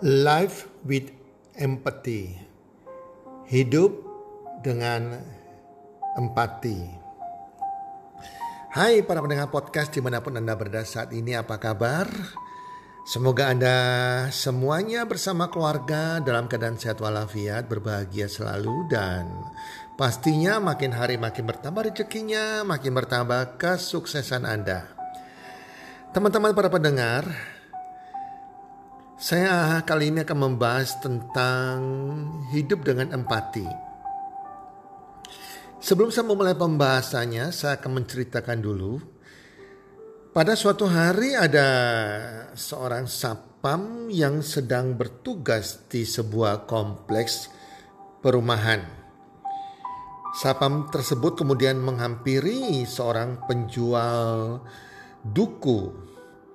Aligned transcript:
Life 0.00 0.64
with 0.88 1.12
empathy. 1.60 2.32
Hidup 3.44 4.00
dengan 4.64 5.12
empati. 6.16 6.88
Hai 8.72 9.04
para 9.04 9.20
pendengar 9.20 9.52
podcast 9.52 9.92
di 9.92 10.00
mana 10.00 10.24
pun 10.24 10.40
Anda 10.40 10.56
berada 10.56 10.88
saat 10.88 11.12
ini 11.12 11.36
apa 11.36 11.60
kabar? 11.60 12.08
Semoga 13.04 13.52
Anda 13.52 13.76
semuanya 14.32 15.04
bersama 15.04 15.52
keluarga 15.52 16.16
dalam 16.24 16.48
keadaan 16.48 16.80
sehat 16.80 16.96
walafiat, 17.04 17.68
berbahagia 17.68 18.24
selalu 18.24 18.88
dan 18.88 19.28
pastinya 20.00 20.56
makin 20.64 20.96
hari 20.96 21.20
makin 21.20 21.44
bertambah 21.44 21.92
rezekinya, 21.92 22.64
makin 22.64 22.96
bertambah 22.96 23.60
kesuksesan 23.60 24.48
Anda. 24.48 24.96
Teman-teman 26.16 26.56
para 26.56 26.72
pendengar, 26.72 27.28
saya 29.20 29.84
kali 29.84 30.08
ini 30.08 30.24
akan 30.24 30.38
membahas 30.48 30.96
tentang 30.96 31.76
hidup 32.56 32.88
dengan 32.88 33.12
empati. 33.12 33.68
Sebelum 35.76 36.08
saya 36.08 36.24
memulai 36.24 36.56
pembahasannya, 36.56 37.52
saya 37.52 37.76
akan 37.76 38.00
menceritakan 38.00 38.64
dulu. 38.64 38.96
Pada 40.32 40.56
suatu 40.56 40.88
hari 40.88 41.36
ada 41.36 41.68
seorang 42.56 43.04
sapam 43.04 44.08
yang 44.08 44.40
sedang 44.40 44.96
bertugas 44.96 45.84
di 45.84 46.08
sebuah 46.08 46.64
kompleks 46.64 47.52
perumahan. 48.24 48.80
Sapam 50.32 50.88
tersebut 50.88 51.44
kemudian 51.44 51.76
menghampiri 51.76 52.88
seorang 52.88 53.44
penjual 53.44 54.64
duku, 55.20 55.92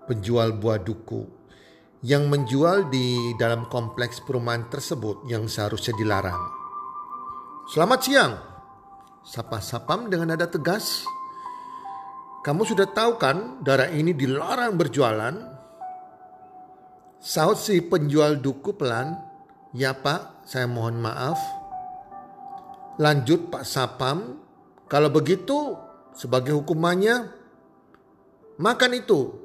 penjual 0.10 0.58
buah 0.58 0.82
duku 0.82 1.45
yang 2.06 2.30
menjual 2.30 2.94
di 2.94 3.34
dalam 3.34 3.66
kompleks 3.66 4.22
perumahan 4.22 4.70
tersebut 4.70 5.26
yang 5.26 5.50
seharusnya 5.50 5.98
dilarang. 5.98 6.38
Selamat 7.66 8.00
siang, 8.06 8.34
sapa 9.26 9.58
sapam 9.58 10.06
dengan 10.06 10.38
nada 10.38 10.46
tegas. 10.46 11.02
Kamu 12.46 12.62
sudah 12.62 12.86
tahu 12.94 13.18
kan 13.18 13.58
darah 13.66 13.90
ini 13.90 14.14
dilarang 14.14 14.78
berjualan? 14.78 15.34
Saut 17.18 17.58
si 17.58 17.82
penjual 17.82 18.38
duku 18.38 18.78
pelan, 18.78 19.18
ya 19.74 19.98
pak 19.98 20.46
saya 20.46 20.70
mohon 20.70 21.02
maaf. 21.02 21.42
Lanjut 23.02 23.50
pak 23.50 23.66
sapam, 23.66 24.46
kalau 24.86 25.10
begitu 25.10 25.74
sebagai 26.14 26.54
hukumannya 26.54 27.34
makan 28.62 28.94
itu 28.94 29.45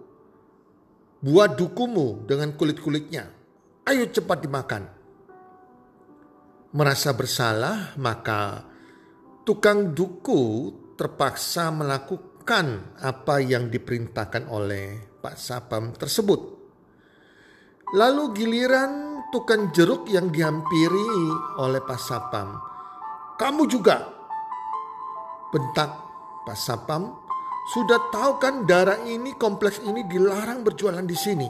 Buat 1.21 1.61
dukumu 1.61 2.25
dengan 2.25 2.57
kulit-kulitnya. 2.57 3.29
Ayo 3.85 4.09
cepat 4.09 4.41
dimakan. 4.41 4.89
Merasa 6.73 7.13
bersalah, 7.13 7.93
maka 8.01 8.65
tukang 9.45 9.93
duku 9.93 10.73
terpaksa 10.97 11.69
melakukan 11.77 12.97
apa 13.05 13.37
yang 13.45 13.69
diperintahkan 13.69 14.49
oleh 14.49 15.13
Pak 15.21 15.37
Sapam 15.37 15.93
tersebut. 15.93 16.41
Lalu 18.01 18.25
giliran 18.41 19.21
tukang 19.29 19.77
jeruk 19.77 20.09
yang 20.09 20.33
dihampiri 20.33 21.11
oleh 21.61 21.85
Pak 21.85 22.01
Sapam. 22.01 22.57
Kamu 23.37 23.69
juga. 23.69 24.09
Bentak 25.53 25.91
Pak 26.49 26.57
Sapam 26.57 27.20
sudah 27.69 28.09
tahu 28.09 28.41
kan 28.41 28.65
darah 28.65 29.05
ini 29.05 29.37
kompleks 29.37 29.85
ini 29.85 30.09
dilarang 30.09 30.65
berjualan 30.65 31.05
di 31.05 31.17
sini. 31.17 31.49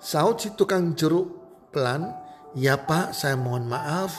Saud 0.00 0.40
si 0.40 0.52
tukang 0.56 0.92
jeruk 0.96 1.28
pelan, 1.72 2.08
ya 2.56 2.76
pak 2.76 3.16
saya 3.16 3.36
mohon 3.36 3.68
maaf. 3.68 4.12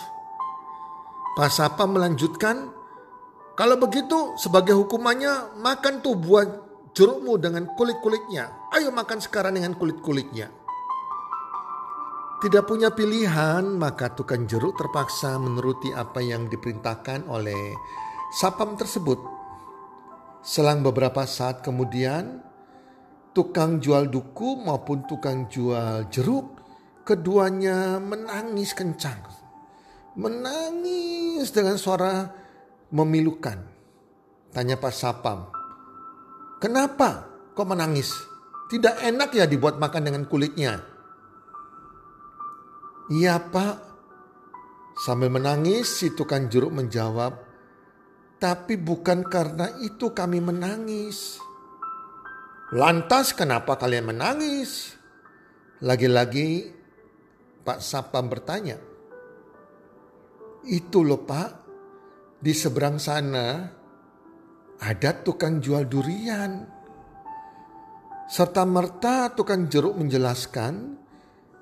Pak 1.37 1.49
Sapa 1.49 1.87
melanjutkan, 1.87 2.69
kalau 3.55 3.77
begitu 3.79 4.35
sebagai 4.35 4.75
hukumannya 4.77 5.57
makan 5.57 6.03
tuh 6.03 6.19
buah 6.19 6.45
jerukmu 6.91 7.39
dengan 7.39 7.71
kulit-kulitnya. 7.73 8.69
Ayo 8.75 8.91
makan 8.91 9.23
sekarang 9.23 9.55
dengan 9.55 9.73
kulit-kulitnya. 9.79 10.51
Tidak 12.41 12.65
punya 12.65 12.89
pilihan, 12.89 13.77
maka 13.77 14.17
tukang 14.17 14.49
jeruk 14.49 14.73
terpaksa 14.73 15.37
menuruti 15.37 15.93
apa 15.93 16.25
yang 16.25 16.49
diperintahkan 16.49 17.29
oleh 17.29 17.77
sapam 18.33 18.73
tersebut. 18.73 19.40
Selang 20.41 20.81
beberapa 20.81 21.21
saat 21.29 21.61
kemudian, 21.61 22.41
tukang 23.33 23.77
jual 23.77 24.09
duku 24.09 24.57
maupun 24.57 25.05
tukang 25.05 25.45
jual 25.45 26.09
jeruk, 26.09 26.57
keduanya 27.05 28.01
menangis 28.01 28.73
kencang. 28.73 29.21
Menangis 30.17 31.53
dengan 31.53 31.77
suara 31.77 32.33
memilukan. 32.89 33.57
Tanya 34.51 34.75
Pak 34.75 34.91
Sapam, 34.91 35.47
kenapa 36.59 37.29
kok 37.55 37.69
menangis? 37.69 38.11
Tidak 38.67 39.03
enak 39.03 39.35
ya 39.35 39.47
dibuat 39.47 39.79
makan 39.79 40.03
dengan 40.07 40.23
kulitnya? 40.27 40.79
Iya 43.11 43.43
pak. 43.51 43.75
Sambil 44.95 45.27
menangis 45.27 45.99
si 45.99 46.15
tukang 46.15 46.47
jeruk 46.47 46.71
menjawab, 46.71 47.50
tapi 48.41 48.73
bukan 48.73 49.21
karena 49.29 49.69
itu 49.85 50.09
kami 50.17 50.41
menangis. 50.41 51.37
Lantas 52.73 53.37
kenapa 53.37 53.77
kalian 53.77 54.09
menangis? 54.09 54.97
Lagi-lagi 55.85 56.73
Pak 57.61 57.77
Sapam 57.85 58.25
bertanya. 58.25 58.81
Itu 60.65 61.05
loh 61.05 61.21
Pak, 61.21 61.49
di 62.41 62.53
seberang 62.57 62.97
sana 62.97 63.69
ada 64.81 65.11
tukang 65.21 65.61
jual 65.61 65.85
durian. 65.85 66.65
Serta 68.25 68.65
merta 68.65 69.29
tukang 69.37 69.69
jeruk 69.69 70.01
menjelaskan, 70.01 70.97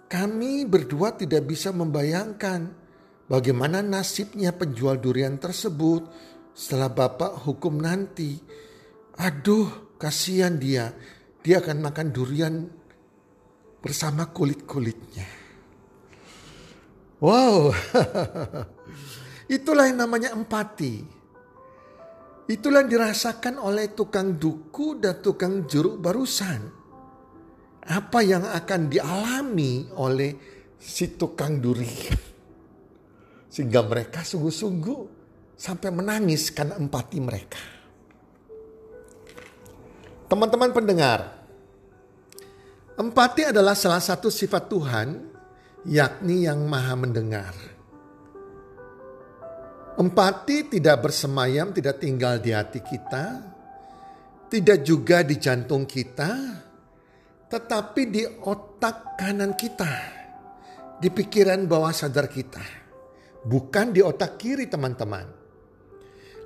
kami 0.07 0.63
berdua 0.63 1.11
tidak 1.17 1.43
bisa 1.43 1.75
membayangkan 1.75 2.71
bagaimana 3.27 3.83
nasibnya 3.83 4.53
penjual 4.55 5.01
durian 5.01 5.35
tersebut 5.41 6.07
setelah 6.59 6.91
Bapak 6.91 7.47
hukum 7.47 7.79
nanti. 7.79 8.35
Aduh, 9.15 9.95
kasihan 9.95 10.59
dia. 10.59 10.91
Dia 11.39 11.63
akan 11.63 11.79
makan 11.79 12.07
durian 12.11 12.67
bersama 13.79 14.27
kulit-kulitnya. 14.27 15.39
Wow, 17.23 17.71
itulah 19.55 19.87
yang 19.87 20.03
namanya 20.03 20.35
empati. 20.35 21.03
Itulah 22.47 22.83
yang 22.83 22.91
dirasakan 22.91 23.55
oleh 23.59 23.95
tukang 23.95 24.35
duku 24.35 24.99
dan 24.99 25.23
tukang 25.23 25.63
jeruk 25.63 25.99
barusan. 25.99 26.59
Apa 27.87 28.19
yang 28.23 28.43
akan 28.43 28.81
dialami 28.91 29.87
oleh 29.95 30.31
si 30.75 31.15
tukang 31.15 31.59
durian. 31.59 32.19
Sehingga 33.53 33.83
mereka 33.83 34.23
sungguh-sungguh 34.23 35.18
sampai 35.59 35.91
menangis 35.91 36.55
karena 36.55 36.79
empati 36.79 37.19
mereka. 37.19 37.59
Teman-teman 40.31 40.71
pendengar, 40.71 41.35
empati 42.95 43.51
adalah 43.51 43.75
salah 43.75 43.99
satu 43.99 44.31
sifat 44.31 44.71
Tuhan, 44.71 45.07
yakni 45.83 46.47
yang 46.47 46.63
maha 46.63 46.95
mendengar. 46.95 47.51
Empati 49.99 50.79
tidak 50.79 51.03
bersemayam, 51.03 51.75
tidak 51.75 51.99
tinggal 51.99 52.39
di 52.39 52.55
hati 52.55 52.79
kita, 52.79 53.43
tidak 54.47 54.79
juga 54.87 55.27
di 55.27 55.35
jantung 55.35 55.83
kita, 55.83 56.31
tetapi 57.51 58.01
di 58.07 58.23
otak 58.23 59.19
kanan 59.19 59.59
kita, 59.59 59.91
di 61.03 61.11
pikiran 61.11 61.67
bawah 61.67 61.91
sadar 61.91 62.31
kita, 62.31 62.63
bukan 63.43 63.91
di 63.91 63.99
otak 63.99 64.39
kiri, 64.39 64.71
teman-teman. 64.71 65.48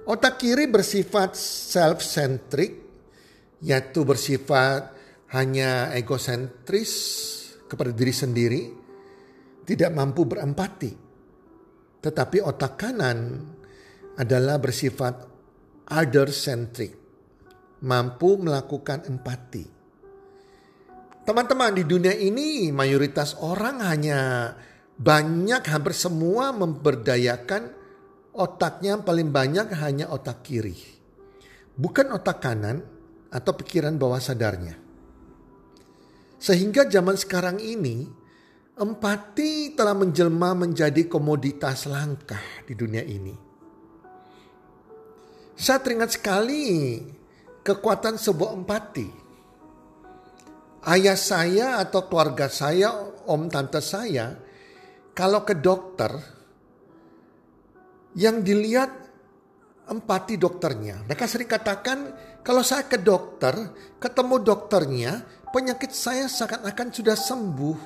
Otak 0.04 0.36
kiri 0.36 0.68
bersifat 0.68 1.40
self-centric, 1.40 2.72
yaitu 3.64 4.04
bersifat 4.04 4.92
hanya 5.32 5.96
egosentris 5.96 6.92
kepada 7.72 7.96
diri 7.96 8.12
sendiri, 8.12 8.62
tidak 9.64 9.96
mampu 9.96 10.28
berempati. 10.28 10.92
Tetapi 12.04 12.38
otak 12.44 12.76
kanan 12.76 13.48
adalah 14.20 14.60
bersifat 14.60 15.24
other-centric, 15.88 16.92
mampu 17.88 18.36
melakukan 18.44 19.08
empati. 19.08 19.66
Teman-teman 21.24 21.80
di 21.80 21.88
dunia 21.88 22.12
ini 22.12 22.76
mayoritas 22.76 23.40
orang 23.40 23.80
hanya 23.80 24.52
banyak 25.00 25.64
hampir 25.64 25.96
semua 25.96 26.52
memberdayakan 26.52 27.83
otaknya 28.34 28.98
paling 29.02 29.30
banyak 29.30 29.70
hanya 29.78 30.10
otak 30.10 30.46
kiri. 30.46 30.78
Bukan 31.74 32.14
otak 32.14 32.42
kanan 32.42 32.82
atau 33.34 33.52
pikiran 33.58 33.98
bawah 33.98 34.22
sadarnya. 34.22 34.78
Sehingga 36.38 36.86
zaman 36.86 37.18
sekarang 37.18 37.58
ini 37.58 38.06
empati 38.78 39.78
telah 39.78 39.96
menjelma 39.96 40.58
menjadi 40.58 41.08
komoditas 41.08 41.88
langka 41.88 42.38
di 42.66 42.74
dunia 42.74 43.02
ini. 43.06 43.34
Saya 45.54 45.80
teringat 45.80 46.18
sekali 46.18 47.00
kekuatan 47.62 48.18
sebuah 48.18 48.52
empati. 48.58 49.10
Ayah 50.84 51.16
saya 51.16 51.80
atau 51.80 52.12
keluarga 52.12 52.52
saya, 52.52 52.92
om 53.24 53.48
tante 53.48 53.80
saya, 53.80 54.36
kalau 55.16 55.48
ke 55.48 55.56
dokter, 55.56 56.12
yang 58.18 58.46
dilihat 58.46 58.90
empati 59.90 60.40
dokternya. 60.40 61.04
Mereka 61.06 61.26
sering 61.28 61.50
katakan 61.50 62.00
kalau 62.44 62.64
saya 62.64 62.88
ke 62.88 63.00
dokter, 63.00 63.56
ketemu 64.00 64.36
dokternya, 64.44 65.12
penyakit 65.52 65.92
saya 65.92 66.28
seakan-akan 66.28 66.88
sudah 66.92 67.16
sembuh. 67.16 67.80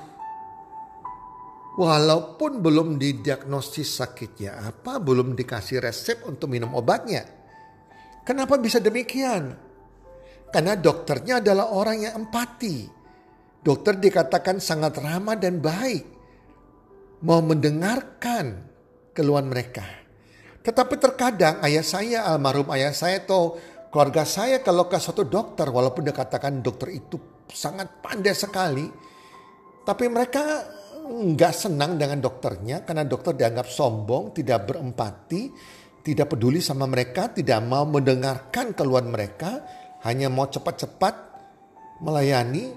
Walaupun 1.78 2.58
belum 2.58 2.98
didiagnosis 2.98 4.02
sakitnya 4.02 4.66
apa, 4.66 4.98
belum 4.98 5.38
dikasih 5.38 5.78
resep 5.78 6.26
untuk 6.26 6.50
minum 6.50 6.74
obatnya. 6.74 7.22
Kenapa 8.26 8.58
bisa 8.58 8.82
demikian? 8.82 9.54
Karena 10.50 10.74
dokternya 10.74 11.38
adalah 11.38 11.70
orang 11.70 11.98
yang 12.02 12.14
empati. 12.26 12.98
Dokter 13.62 13.94
dikatakan 13.94 14.58
sangat 14.58 14.98
ramah 14.98 15.38
dan 15.38 15.62
baik. 15.62 16.04
Mau 17.22 17.42
mendengarkan 17.46 18.66
keluhan 19.14 19.46
mereka. 19.46 20.07
Tetapi 20.68 21.00
terkadang 21.00 21.64
ayah 21.64 21.80
saya, 21.80 22.28
almarhum 22.28 22.68
ayah 22.76 22.92
saya 22.92 23.24
atau 23.24 23.56
keluarga 23.88 24.28
saya 24.28 24.60
kalau 24.60 24.84
ke 24.84 25.00
suatu 25.00 25.24
dokter, 25.24 25.64
walaupun 25.64 26.04
dia 26.04 26.12
katakan 26.12 26.60
dokter 26.60 26.92
itu 26.92 27.16
sangat 27.48 28.04
pandai 28.04 28.36
sekali, 28.36 28.84
tapi 29.88 30.04
mereka 30.12 30.68
nggak 31.08 31.54
senang 31.56 31.96
dengan 31.96 32.20
dokternya 32.20 32.84
karena 32.84 33.08
dokter 33.08 33.32
dianggap 33.32 33.64
sombong, 33.64 34.36
tidak 34.36 34.68
berempati, 34.68 35.48
tidak 36.04 36.36
peduli 36.36 36.60
sama 36.60 36.84
mereka, 36.84 37.32
tidak 37.32 37.64
mau 37.64 37.88
mendengarkan 37.88 38.76
keluhan 38.76 39.08
mereka, 39.08 39.64
hanya 40.04 40.28
mau 40.28 40.52
cepat-cepat 40.52 41.14
melayani, 42.04 42.76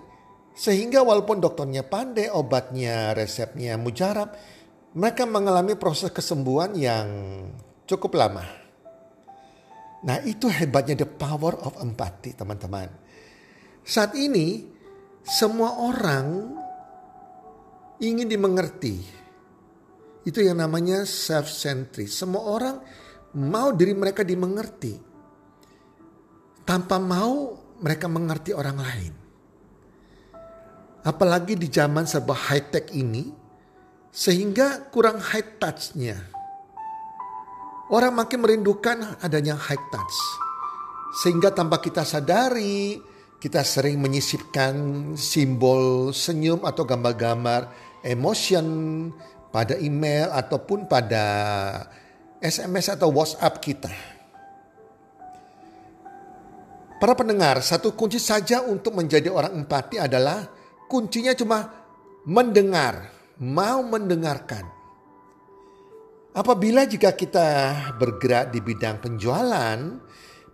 sehingga 0.56 1.04
walaupun 1.04 1.44
dokternya 1.44 1.84
pandai, 1.84 2.32
obatnya, 2.32 3.12
resepnya 3.12 3.76
mujarab, 3.76 4.32
mereka 4.96 5.28
mengalami 5.28 5.76
proses 5.76 6.08
kesembuhan 6.16 6.72
yang 6.80 7.08
cukup 7.86 8.18
lama. 8.18 8.46
Nah 10.02 10.18
itu 10.26 10.50
hebatnya 10.50 11.06
the 11.06 11.10
power 11.10 11.54
of 11.62 11.78
empathy 11.78 12.34
teman-teman. 12.34 12.90
Saat 13.86 14.18
ini 14.18 14.66
semua 15.22 15.78
orang 15.78 16.58
ingin 18.02 18.26
dimengerti. 18.26 18.98
Itu 20.26 20.42
yang 20.42 20.62
namanya 20.62 21.06
self-centric. 21.06 22.10
Semua 22.10 22.42
orang 22.46 22.76
mau 23.38 23.74
diri 23.74 23.94
mereka 23.94 24.26
dimengerti. 24.26 24.98
Tanpa 26.66 26.98
mau 26.98 27.58
mereka 27.82 28.06
mengerti 28.10 28.54
orang 28.54 28.78
lain. 28.78 29.14
Apalagi 31.02 31.58
di 31.58 31.70
zaman 31.70 32.06
serba 32.06 32.34
high-tech 32.38 32.90
ini. 32.94 33.34
Sehingga 34.12 34.92
kurang 34.92 35.24
high 35.24 35.56
touch-nya 35.56 36.31
Orang 37.92 38.16
makin 38.16 38.40
merindukan 38.40 39.20
adanya 39.20 39.60
high 39.60 39.84
touch. 39.92 40.18
Sehingga 41.12 41.52
tanpa 41.52 41.84
kita 41.84 42.08
sadari, 42.08 43.04
kita 43.36 43.68
sering 43.68 44.00
menyisipkan 44.00 44.74
simbol 45.20 46.16
senyum 46.16 46.64
atau 46.64 46.88
gambar-gambar 46.88 47.68
emotion 48.08 48.66
pada 49.52 49.76
email 49.76 50.32
ataupun 50.32 50.88
pada 50.88 51.26
SMS 52.40 52.96
atau 52.96 53.12
WhatsApp 53.12 53.60
kita. 53.60 53.92
Para 56.96 57.12
pendengar, 57.12 57.60
satu 57.60 57.92
kunci 57.92 58.24
saja 58.24 58.64
untuk 58.64 58.96
menjadi 58.96 59.28
orang 59.28 59.68
empati 59.68 60.00
adalah 60.00 60.48
kuncinya 60.88 61.36
cuma 61.36 61.68
mendengar, 62.24 63.12
mau 63.36 63.84
mendengarkan. 63.84 64.81
Apabila 66.32 66.88
jika 66.88 67.12
kita 67.12 67.48
bergerak 68.00 68.56
di 68.56 68.64
bidang 68.64 69.04
penjualan, 69.04 69.80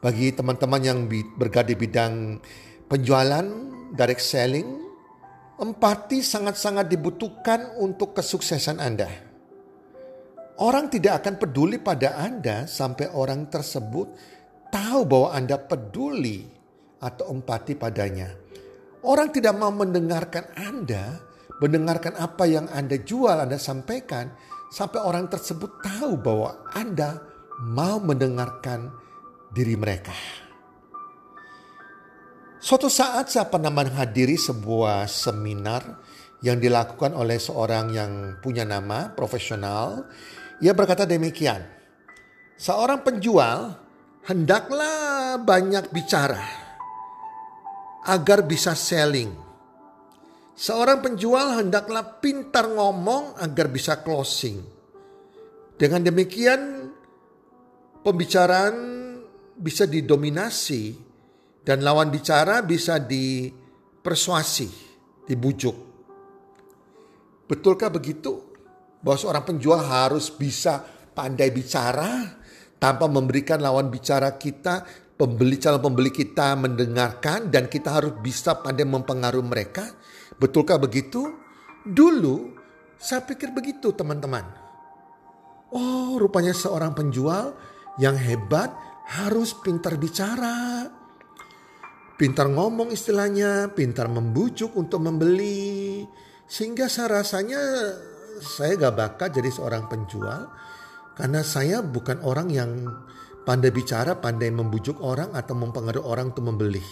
bagi 0.02 0.34
teman-teman 0.34 0.82
yang 0.82 1.00
bergerak 1.38 1.70
di 1.70 1.78
bidang 1.78 2.42
penjualan, 2.90 3.46
direct 3.94 4.26
selling, 4.26 4.66
empati 5.62 6.26
sangat-sangat 6.26 6.90
dibutuhkan 6.90 7.78
untuk 7.78 8.18
kesuksesan 8.18 8.82
Anda. 8.82 9.06
Orang 10.58 10.90
tidak 10.90 11.22
akan 11.22 11.38
peduli 11.38 11.78
pada 11.78 12.26
Anda 12.26 12.66
sampai 12.66 13.14
orang 13.14 13.46
tersebut 13.46 14.08
tahu 14.74 15.06
bahwa 15.06 15.30
Anda 15.30 15.62
peduli 15.62 16.42
atau 16.98 17.38
empati 17.38 17.78
padanya. 17.78 18.34
Orang 19.06 19.30
tidak 19.30 19.54
mau 19.54 19.70
mendengarkan 19.70 20.58
Anda, 20.58 21.22
mendengarkan 21.62 22.18
apa 22.18 22.50
yang 22.50 22.66
Anda 22.74 22.98
jual, 22.98 23.38
Anda 23.46 23.62
sampaikan, 23.62 24.34
sampai 24.68 25.00
orang 25.00 25.32
tersebut 25.32 25.80
tahu 25.80 26.20
bahwa 26.20 26.68
Anda 26.76 27.20
mau 27.64 27.98
mendengarkan 28.04 28.92
diri 29.52 29.74
mereka. 29.80 30.14
Suatu 32.58 32.92
saat 32.92 33.32
saya 33.32 33.48
pernah 33.48 33.72
menghadiri 33.72 34.36
sebuah 34.36 35.08
seminar 35.08 36.04
yang 36.44 36.60
dilakukan 36.60 37.16
oleh 37.16 37.40
seorang 37.40 37.96
yang 37.96 38.12
punya 38.44 38.68
nama 38.68 39.14
profesional. 39.14 40.06
Ia 40.60 40.74
berkata 40.74 41.08
demikian, 41.08 41.64
seorang 42.60 43.06
penjual 43.06 43.78
hendaklah 44.28 45.38
banyak 45.40 45.90
bicara 45.96 46.44
agar 48.04 48.44
bisa 48.44 48.74
selling 48.74 49.47
Seorang 50.58 51.06
penjual 51.06 51.54
hendaklah 51.54 52.18
pintar 52.18 52.66
ngomong 52.66 53.38
agar 53.38 53.70
bisa 53.70 54.02
closing. 54.02 54.58
Dengan 55.78 56.02
demikian 56.02 56.90
pembicaraan 58.02 58.76
bisa 59.54 59.86
didominasi 59.86 60.98
dan 61.62 61.86
lawan 61.86 62.10
bicara 62.10 62.66
bisa 62.66 62.98
dipersuasi, 62.98 64.70
dibujuk. 65.30 65.78
Betulkah 67.46 67.94
begitu? 67.94 68.58
Bahwa 68.98 69.14
seorang 69.14 69.46
penjual 69.46 69.78
harus 69.78 70.34
bisa 70.34 70.82
pandai 71.14 71.54
bicara 71.54 72.34
tanpa 72.82 73.06
memberikan 73.06 73.62
lawan 73.62 73.94
bicara 73.94 74.34
kita, 74.42 74.82
pembeli 75.18 75.58
calon 75.58 75.82
pembeli 75.82 76.14
kita 76.14 76.54
mendengarkan 76.54 77.50
dan 77.50 77.66
kita 77.66 77.98
harus 77.98 78.14
bisa 78.22 78.62
pandai 78.62 78.86
mempengaruhi 78.86 79.44
mereka 79.44 79.86
Betulkah 80.38 80.78
begitu? 80.78 81.34
Dulu 81.82 82.54
saya 83.02 83.26
pikir 83.26 83.50
begitu 83.50 83.90
teman-teman. 83.90 84.46
Oh 85.74 86.16
rupanya 86.22 86.54
seorang 86.54 86.94
penjual 86.94 87.58
yang 87.98 88.14
hebat 88.16 88.70
harus 89.18 89.58
pintar 89.58 89.98
bicara. 89.98 90.94
pintar 92.18 92.50
ngomong 92.50 92.90
istilahnya, 92.90 93.70
pintar 93.78 94.10
membujuk 94.10 94.74
untuk 94.74 95.06
membeli. 95.06 96.02
Sehingga 96.50 96.90
saya 96.90 97.22
rasanya 97.22 97.62
saya 98.42 98.74
gak 98.74 98.96
bakat 98.98 99.30
jadi 99.38 99.54
seorang 99.54 99.86
penjual. 99.86 100.50
Karena 101.14 101.46
saya 101.46 101.86
bukan 101.86 102.26
orang 102.26 102.50
yang 102.50 102.74
pandai 103.48 103.72
bicara, 103.72 104.20
pandai 104.20 104.52
membujuk 104.52 105.00
orang 105.00 105.32
atau 105.32 105.56
mempengaruhi 105.56 106.04
orang 106.04 106.36
untuk 106.36 106.44
membeli. 106.52 106.84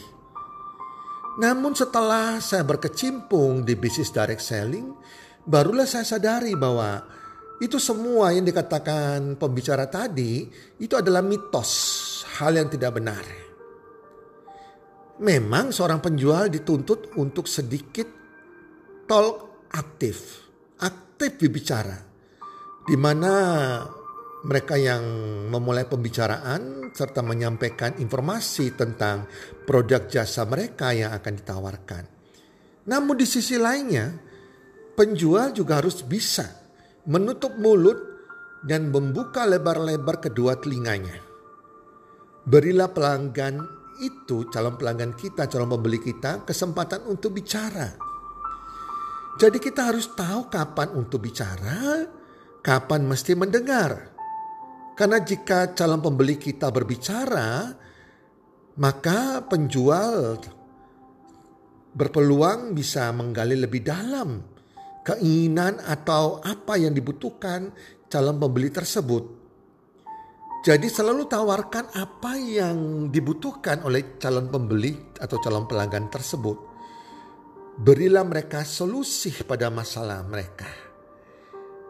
Namun 1.36 1.76
setelah 1.76 2.40
saya 2.40 2.64
berkecimpung 2.64 3.68
di 3.68 3.76
bisnis 3.76 4.16
direct 4.16 4.40
selling, 4.40 4.96
barulah 5.44 5.84
saya 5.84 6.08
sadari 6.08 6.56
bahwa 6.56 7.04
itu 7.60 7.76
semua 7.76 8.32
yang 8.32 8.48
dikatakan 8.48 9.36
pembicara 9.36 9.92
tadi 9.92 10.48
itu 10.80 10.96
adalah 10.96 11.20
mitos, 11.20 11.72
hal 12.40 12.56
yang 12.56 12.72
tidak 12.72 12.96
benar. 12.96 13.24
Memang 15.20 15.76
seorang 15.76 16.00
penjual 16.00 16.48
dituntut 16.48 17.20
untuk 17.20 17.52
sedikit 17.52 18.08
talk 19.08 19.68
aktif, 19.76 20.48
aktif 20.80 21.36
berbicara. 21.36 22.00
Di 22.86 22.96
mana 23.00 23.34
mereka 24.46 24.78
yang 24.78 25.02
memulai 25.50 25.90
pembicaraan 25.90 26.94
serta 26.94 27.26
menyampaikan 27.26 27.98
informasi 27.98 28.78
tentang 28.78 29.26
produk 29.66 30.06
jasa 30.06 30.46
mereka 30.46 30.94
yang 30.94 31.12
akan 31.12 31.34
ditawarkan. 31.42 32.04
Namun 32.86 33.18
di 33.18 33.26
sisi 33.26 33.58
lainnya, 33.58 34.14
penjual 34.94 35.52
juga 35.52 35.82
harus 35.82 36.06
bisa 36.06 36.46
menutup 37.10 37.58
mulut 37.58 37.98
dan 38.62 38.94
membuka 38.94 39.44
lebar-lebar 39.46 40.22
kedua 40.22 40.58
telinganya. 40.62 41.18
Berilah 42.46 42.94
pelanggan 42.94 43.62
itu, 44.06 44.46
calon 44.54 44.78
pelanggan 44.78 45.18
kita, 45.18 45.50
calon 45.50 45.70
pembeli 45.74 45.98
kita, 45.98 46.46
kesempatan 46.46 47.10
untuk 47.10 47.34
bicara. 47.34 47.90
Jadi 49.36 49.58
kita 49.60 49.92
harus 49.92 50.14
tahu 50.16 50.48
kapan 50.48 50.96
untuk 50.96 51.26
bicara, 51.26 52.08
kapan 52.64 53.04
mesti 53.04 53.36
mendengar. 53.36 54.15
Karena 54.96 55.20
jika 55.20 55.76
calon 55.76 56.00
pembeli 56.00 56.40
kita 56.40 56.72
berbicara, 56.72 57.68
maka 58.80 59.44
penjual 59.44 60.40
berpeluang 61.96 62.72
bisa 62.72 63.12
menggali 63.12 63.60
lebih 63.60 63.84
dalam 63.84 64.40
keinginan 65.04 65.84
atau 65.84 66.40
apa 66.40 66.80
yang 66.80 66.96
dibutuhkan 66.96 67.76
calon 68.08 68.40
pembeli 68.40 68.72
tersebut. 68.72 69.24
Jadi 70.66 70.90
selalu 70.90 71.30
tawarkan 71.30 71.94
apa 71.94 72.40
yang 72.40 73.08
dibutuhkan 73.14 73.86
oleh 73.86 74.18
calon 74.18 74.50
pembeli 74.50 74.98
atau 75.20 75.38
calon 75.44 75.70
pelanggan 75.70 76.10
tersebut. 76.10 76.58
Berilah 77.76 78.24
mereka 78.24 78.64
solusi 78.64 79.30
pada 79.46 79.68
masalah 79.68 80.24
mereka. 80.26 80.85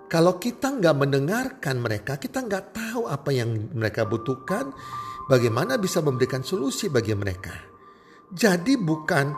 Kalau 0.05 0.37
kita 0.37 0.69
nggak 0.77 0.95
mendengarkan 0.95 1.81
mereka, 1.81 2.21
kita 2.21 2.45
nggak 2.45 2.77
tahu 2.77 3.09
apa 3.09 3.29
yang 3.33 3.73
mereka 3.73 4.05
butuhkan, 4.05 4.69
bagaimana 5.25 5.81
bisa 5.81 5.99
memberikan 6.05 6.45
solusi 6.45 6.93
bagi 6.93 7.17
mereka. 7.17 7.57
Jadi 8.29 8.77
bukan 8.77 9.33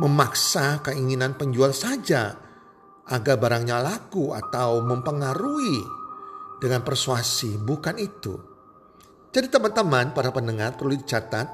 memaksa 0.00 0.80
keinginan 0.80 1.36
penjual 1.36 1.76
saja 1.76 2.32
agar 3.04 3.36
barangnya 3.36 3.84
laku 3.84 4.32
atau 4.32 4.80
mempengaruhi 4.80 5.84
dengan 6.56 6.80
persuasi, 6.80 7.60
bukan 7.60 8.00
itu. 8.00 8.34
Jadi 9.34 9.50
teman-teman, 9.52 10.16
para 10.16 10.32
pendengar 10.32 10.78
perlu 10.78 10.96
dicatat. 10.96 11.48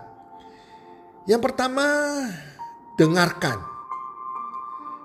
Yang 1.26 1.40
pertama, 1.50 1.86
dengarkan. 2.94 3.58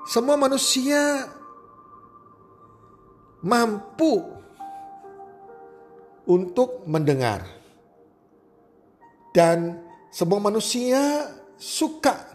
Semua 0.05 0.38
manusia 0.38 1.25
mampu 3.46 4.25
untuk 6.25 6.82
mendengar. 6.90 7.46
Dan 9.30 9.78
semua 10.10 10.42
manusia 10.42 11.30
suka 11.54 12.25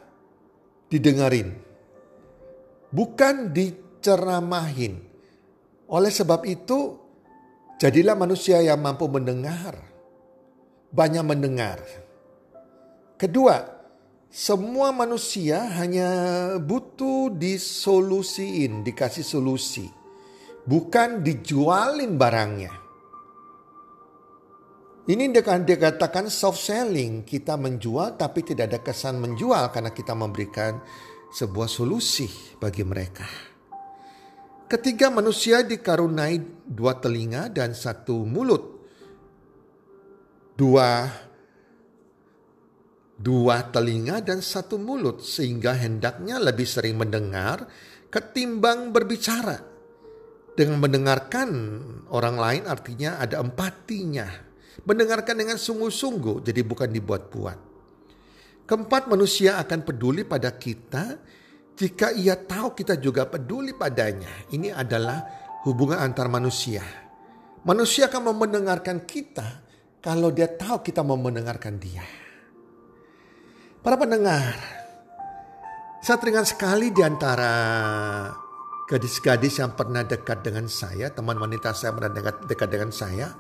didengarin. 0.86 1.50
Bukan 2.94 3.50
diceramahin. 3.50 5.02
Oleh 5.90 6.12
sebab 6.14 6.46
itu, 6.46 6.94
jadilah 7.82 8.14
manusia 8.14 8.62
yang 8.62 8.78
mampu 8.78 9.10
mendengar. 9.10 9.74
Banyak 10.94 11.24
mendengar. 11.26 11.82
Kedua, 13.18 13.66
semua 14.30 14.94
manusia 14.94 15.66
hanya 15.74 16.10
butuh 16.62 17.34
disolusiin, 17.34 18.86
dikasih 18.86 19.26
solusi 19.26 19.99
bukan 20.64 21.24
dijualin 21.24 22.16
barangnya. 22.16 22.72
Ini 25.10 25.26
dengan 25.32 25.66
dikatakan 25.66 26.30
soft 26.30 26.62
selling, 26.62 27.26
kita 27.26 27.58
menjual 27.58 28.14
tapi 28.14 28.46
tidak 28.46 28.70
ada 28.70 28.78
kesan 28.78 29.18
menjual 29.18 29.72
karena 29.74 29.90
kita 29.90 30.14
memberikan 30.14 30.78
sebuah 31.30 31.66
solusi 31.66 32.30
bagi 32.60 32.86
mereka. 32.86 33.26
Ketiga 34.70 35.10
manusia 35.10 35.66
dikarunai 35.66 36.62
dua 36.62 36.94
telinga 37.02 37.50
dan 37.50 37.74
satu 37.74 38.22
mulut. 38.22 38.78
Dua 40.54 41.10
dua 43.18 43.56
telinga 43.66 44.22
dan 44.22 44.38
satu 44.38 44.78
mulut 44.78 45.26
sehingga 45.26 45.74
hendaknya 45.74 46.38
lebih 46.38 46.70
sering 46.70 47.02
mendengar 47.02 47.66
ketimbang 48.14 48.94
berbicara. 48.94 49.69
Dengan 50.54 50.82
mendengarkan 50.82 51.48
orang 52.10 52.36
lain 52.36 52.62
artinya 52.66 53.16
ada 53.22 53.40
empatinya. 53.40 54.28
Mendengarkan 54.84 55.36
dengan 55.36 55.56
sungguh-sungguh 55.60 56.44
jadi 56.44 56.60
bukan 56.64 56.88
dibuat-buat. 56.90 57.58
Keempat 58.66 59.10
manusia 59.10 59.58
akan 59.58 59.82
peduli 59.82 60.22
pada 60.22 60.54
kita 60.54 61.18
jika 61.74 62.12
ia 62.14 62.38
tahu 62.38 62.76
kita 62.76 63.00
juga 63.00 63.26
peduli 63.26 63.74
padanya. 63.74 64.46
Ini 64.52 64.70
adalah 64.70 65.26
hubungan 65.66 65.98
antar 65.98 66.30
manusia. 66.30 66.84
Manusia 67.60 68.08
akan 68.08 68.32
mendengarkan 68.36 69.04
kita 69.04 69.64
kalau 70.00 70.32
dia 70.32 70.48
tahu 70.48 70.80
kita 70.80 71.04
mau 71.04 71.16
mendengarkan 71.20 71.76
dia. 71.76 72.04
Para 73.80 73.96
pendengar, 73.96 74.56
saya 76.04 76.16
teringat 76.20 76.52
sekali 76.52 76.92
di 76.92 77.00
antara 77.04 77.52
gadis-gadis 78.90 79.62
yang 79.62 79.78
pernah 79.78 80.02
dekat 80.02 80.42
dengan 80.42 80.66
saya, 80.66 81.14
teman 81.14 81.38
wanita 81.38 81.70
saya 81.70 81.94
pernah 81.94 82.10
dekat, 82.10 82.42
dekat 82.50 82.68
dengan 82.74 82.90
saya, 82.90 83.30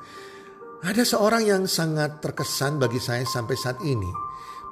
ada 0.86 1.02
seorang 1.02 1.42
yang 1.42 1.62
sangat 1.66 2.22
terkesan 2.22 2.78
bagi 2.78 3.02
saya 3.02 3.26
sampai 3.26 3.58
saat 3.58 3.82
ini. 3.82 4.06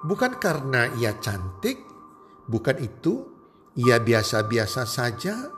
Bukan 0.07 0.39
karena 0.39 0.87
ia 0.95 1.19
cantik, 1.19 1.83
bukan 2.47 2.79
itu, 2.79 3.27
ia 3.75 3.99
biasa-biasa 3.99 4.87
saja, 4.87 5.51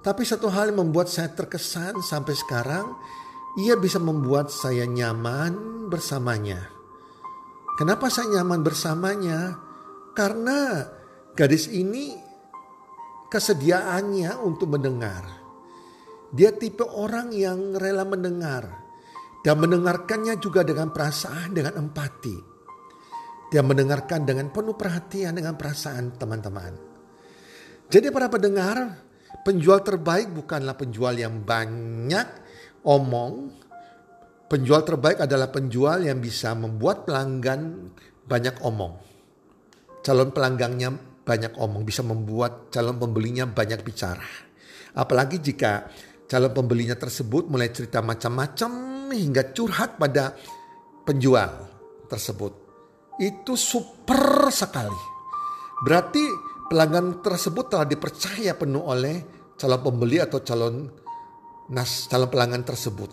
tapi 0.00 0.24
satu 0.24 0.48
hal 0.48 0.72
yang 0.72 0.88
membuat 0.88 1.12
saya 1.12 1.28
terkesan 1.36 2.00
sampai 2.00 2.32
sekarang, 2.32 2.88
ia 3.60 3.76
bisa 3.76 4.00
membuat 4.00 4.48
saya 4.48 4.88
nyaman 4.88 5.84
bersamanya. 5.92 6.72
Kenapa 7.76 8.08
saya 8.08 8.40
nyaman 8.40 8.64
bersamanya? 8.64 9.60
Karena 10.16 10.88
gadis 11.36 11.68
ini 11.68 12.27
kesediaannya 13.28 14.40
untuk 14.40 14.72
mendengar. 14.72 15.24
Dia 16.32 16.52
tipe 16.52 16.84
orang 16.84 17.32
yang 17.32 17.76
rela 17.76 18.04
mendengar 18.04 18.88
dan 19.40 19.56
mendengarkannya 19.60 20.36
juga 20.36 20.60
dengan 20.64 20.92
perasaan, 20.92 21.56
dengan 21.56 21.76
empati. 21.80 22.36
Dia 23.48 23.64
mendengarkan 23.64 24.28
dengan 24.28 24.52
penuh 24.52 24.76
perhatian 24.76 25.32
dengan 25.40 25.56
perasaan 25.56 26.20
teman-teman. 26.20 26.76
Jadi 27.88 28.12
para 28.12 28.28
pendengar, 28.28 29.00
penjual 29.40 29.80
terbaik 29.80 30.28
bukanlah 30.36 30.76
penjual 30.76 31.16
yang 31.16 31.40
banyak 31.40 32.28
omong. 32.84 33.56
Penjual 34.52 34.84
terbaik 34.84 35.24
adalah 35.24 35.48
penjual 35.48 36.04
yang 36.04 36.20
bisa 36.20 36.52
membuat 36.52 37.08
pelanggan 37.08 37.88
banyak 38.28 38.60
omong. 38.60 39.00
Calon 40.04 40.28
pelanggannya 40.32 41.17
banyak 41.28 41.60
omong, 41.60 41.84
bisa 41.84 42.00
membuat 42.00 42.72
calon 42.72 42.96
pembelinya 42.96 43.44
banyak 43.44 43.84
bicara. 43.84 44.24
Apalagi 44.96 45.44
jika 45.44 45.84
calon 46.24 46.56
pembelinya 46.56 46.96
tersebut 46.96 47.52
mulai 47.52 47.68
cerita 47.68 48.00
macam-macam 48.00 48.72
hingga 49.12 49.52
curhat 49.52 50.00
pada 50.00 50.32
penjual 51.04 51.68
tersebut. 52.08 52.52
Itu 53.20 53.60
super 53.60 54.48
sekali. 54.48 54.96
Berarti 55.84 56.24
pelanggan 56.72 57.20
tersebut 57.20 57.68
telah 57.68 57.84
dipercaya 57.84 58.56
penuh 58.56 58.88
oleh 58.88 59.16
calon 59.60 59.80
pembeli 59.84 60.18
atau 60.24 60.40
calon 60.40 60.88
nas 61.68 62.08
calon 62.08 62.28
pelanggan 62.32 62.64
tersebut. 62.64 63.10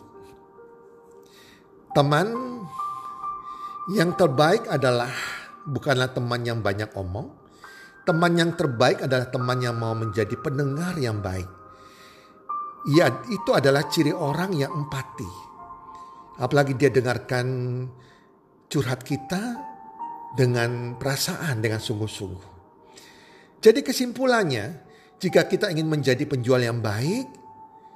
Teman 1.92 2.28
yang 3.96 4.18
terbaik 4.18 4.68
adalah 4.68 5.10
bukanlah 5.64 6.12
teman 6.12 6.42
yang 6.44 6.60
banyak 6.60 6.90
omong. 6.98 7.45
Teman 8.06 8.38
yang 8.38 8.54
terbaik 8.54 9.02
adalah 9.10 9.28
teman 9.34 9.58
yang 9.58 9.76
mau 9.82 9.98
menjadi 9.98 10.38
pendengar 10.38 10.94
yang 11.02 11.26
baik. 11.26 11.50
Ya, 12.94 13.10
itu 13.34 13.50
adalah 13.50 13.90
ciri 13.90 14.14
orang 14.14 14.54
yang 14.54 14.70
empati. 14.70 15.26
Apalagi 16.38 16.78
dia 16.78 16.94
dengarkan 16.94 17.46
curhat 18.70 19.02
kita 19.02 19.58
dengan 20.38 20.94
perasaan, 21.02 21.66
dengan 21.66 21.82
sungguh-sungguh. 21.82 22.54
Jadi 23.58 23.82
kesimpulannya, 23.82 24.66
jika 25.18 25.50
kita 25.50 25.74
ingin 25.74 25.90
menjadi 25.90 26.22
penjual 26.30 26.62
yang 26.62 26.86
baik, 26.86 27.26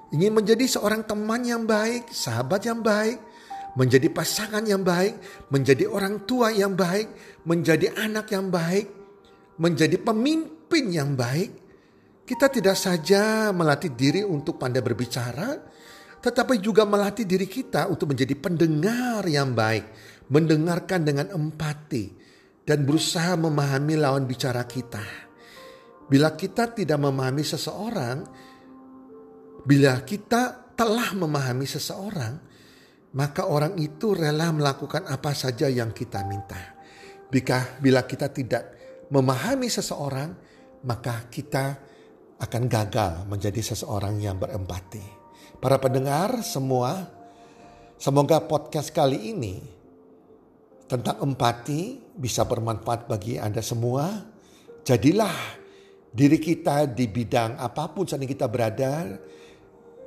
ingin 0.09 0.33
menjadi 0.33 0.65
seorang 0.65 1.05
teman 1.05 1.45
yang 1.45 1.69
baik, 1.69 2.09
sahabat 2.09 2.65
yang 2.65 2.81
baik, 2.81 3.21
menjadi 3.77 4.09
pasangan 4.09 4.65
yang 4.65 4.81
baik, 4.81 5.21
menjadi 5.53 5.85
orang 5.85 6.25
tua 6.25 6.49
yang 6.49 6.73
baik, 6.73 7.13
menjadi 7.45 7.93
anak 7.93 8.33
yang 8.33 8.49
baik, 8.49 8.98
menjadi 9.59 9.99
pemimpin 9.99 10.89
yang 10.89 11.13
baik, 11.19 11.51
kita 12.23 12.47
tidak 12.47 12.79
saja 12.79 13.51
melatih 13.51 13.91
diri 13.91 14.21
untuk 14.23 14.55
pandai 14.55 14.79
berbicara, 14.79 15.59
tetapi 16.23 16.63
juga 16.63 16.87
melatih 16.87 17.27
diri 17.27 17.45
kita 17.45 17.91
untuk 17.91 18.15
menjadi 18.15 18.35
pendengar 18.39 19.27
yang 19.27 19.51
baik, 19.51 19.85
mendengarkan 20.31 21.03
dengan 21.03 21.27
empati, 21.27 22.15
dan 22.63 22.87
berusaha 22.87 23.35
memahami 23.35 23.99
lawan 23.99 24.23
bicara 24.23 24.63
kita. 24.63 25.03
Bila 26.09 26.33
kita 26.33 26.71
tidak 26.71 26.97
memahami 27.01 27.43
seseorang, 27.43 28.17
bila 29.65 29.99
kita 30.07 30.73
telah 30.77 31.11
memahami 31.17 31.67
seseorang, 31.67 32.33
maka 33.17 33.49
orang 33.49 33.75
itu 33.81 34.13
rela 34.13 34.53
melakukan 34.53 35.09
apa 35.09 35.33
saja 35.33 35.65
yang 35.65 35.91
kita 35.91 36.21
minta. 36.29 36.77
Bila, 37.29 37.77
bila 37.81 38.05
kita 38.05 38.29
tidak 38.29 38.78
memahami 39.09 39.67
seseorang, 39.69 40.31
maka 40.85 41.27
kita 41.27 41.77
akan 42.39 42.63
gagal 42.71 43.27
menjadi 43.27 43.73
seseorang 43.73 44.21
yang 44.23 44.39
berempati. 44.39 45.03
Para 45.59 45.75
pendengar 45.75 46.39
semua, 46.45 47.09
semoga 47.99 48.39
podcast 48.39 48.95
kali 48.95 49.35
ini 49.35 49.59
tentang 50.87 51.19
empati 51.19 51.99
bisa 52.15 52.47
bermanfaat 52.47 53.11
bagi 53.11 53.35
Anda 53.35 53.59
semua. 53.59 54.23
Jadilah 54.87 55.59
diri 56.09 56.39
kita 56.39 56.87
di 56.87 57.05
bidang 57.11 57.59
apa 57.59 57.91
pun 57.91 58.07
saat 58.07 58.23
kita 58.23 58.47
berada, 58.47 59.19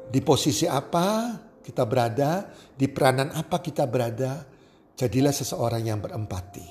di 0.09 0.21
posisi 0.25 0.65
apa 0.65 1.37
kita 1.63 1.85
berada, 1.87 2.49
di 2.75 2.89
peranan 2.89 3.31
apa 3.37 3.61
kita 3.61 3.87
berada, 3.87 4.43
jadilah 4.97 5.31
seseorang 5.31 5.85
yang 5.87 6.01
berempati. 6.03 6.67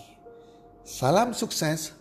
Salam 0.82 1.32
sukses, 1.38 2.01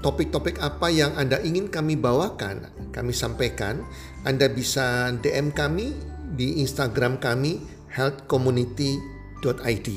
topik-topik 0.00 0.60
apa 0.60 0.88
yang 0.88 1.12
Anda 1.16 1.40
ingin 1.44 1.68
kami 1.68 1.96
bawakan, 1.96 2.68
kami 2.92 3.12
sampaikan, 3.12 3.84
Anda 4.24 4.48
bisa 4.48 5.12
DM 5.20 5.52
kami 5.52 5.92
di 6.36 6.60
Instagram 6.64 7.20
kami 7.20 7.60
healthcommunity.id. 7.92 9.88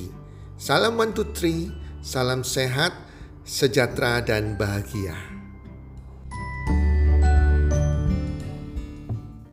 Salam 0.60 0.96
one 0.96 1.12
two 1.16 1.28
three, 1.36 1.72
salam 2.04 2.44
sehat, 2.44 2.94
sejahtera 3.44 4.24
dan 4.24 4.56
bahagia. 4.60 5.33